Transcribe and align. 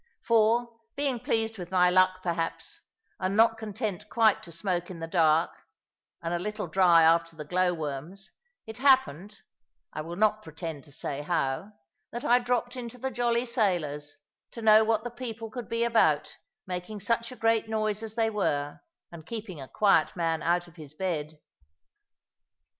For, 0.23 0.79
being 0.95 1.19
pleased 1.19 1.59
with 1.59 1.69
my 1.69 1.91
luck 1.91 2.23
perhaps, 2.23 2.81
and 3.19 3.37
not 3.37 3.59
content 3.59 4.09
quite 4.09 4.41
to 4.41 4.51
smoke 4.51 4.89
in 4.89 4.97
the 4.99 5.05
dark, 5.05 5.51
and 6.23 6.33
a 6.33 6.39
little 6.39 6.65
dry 6.65 7.03
after 7.03 7.35
the 7.35 7.45
glow 7.45 7.71
worms, 7.75 8.31
it 8.65 8.79
happened 8.79 9.41
(I 9.93 10.01
will 10.01 10.15
not 10.15 10.41
pretend 10.41 10.85
to 10.85 10.91
say 10.91 11.21
how) 11.21 11.73
that 12.11 12.25
I 12.25 12.39
dropped 12.39 12.75
into 12.75 12.97
the 12.97 13.11
"Jolly 13.11 13.45
Sailors," 13.45 14.17
to 14.53 14.63
know 14.63 14.83
what 14.83 15.03
the 15.03 15.11
people 15.11 15.51
could 15.51 15.69
be 15.69 15.83
about, 15.83 16.35
making 16.65 16.99
such 16.99 17.31
a 17.31 17.35
great 17.35 17.69
noise 17.69 18.01
as 18.01 18.15
they 18.15 18.31
were, 18.31 18.79
and 19.11 19.23
keeping 19.23 19.61
a 19.61 19.67
quiet 19.67 20.15
man 20.15 20.41
out 20.41 20.67
of 20.67 20.77
his 20.77 20.95
bed. 20.95 21.37